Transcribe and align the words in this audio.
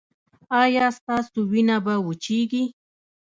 ایا 0.61 0.85
ستاسو 0.97 1.37
وینه 1.51 1.77
به 1.85 1.93
وچیږي؟ 2.07 2.63